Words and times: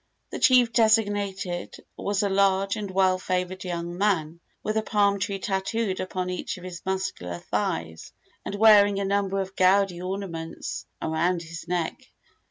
The 0.31 0.39
chief 0.39 0.73
designated 0.73 1.75
was 1.95 2.23
a 2.23 2.29
large 2.29 2.75
and 2.75 2.89
well 2.89 3.19
favored 3.19 3.63
young 3.63 3.99
man, 3.99 4.39
with 4.63 4.75
a 4.75 4.81
palm 4.81 5.19
tree 5.19 5.37
tattooed 5.37 5.99
upon 5.99 6.31
each 6.31 6.57
of 6.57 6.63
his 6.63 6.81
muscular 6.83 7.37
thighs, 7.37 8.11
and 8.43 8.55
wearing 8.55 8.99
a 8.99 9.05
number 9.05 9.39
of 9.39 9.55
gaudy 9.55 10.01
ornaments 10.01 10.87
around 11.03 11.43
his 11.43 11.67
neck. 11.67 12.01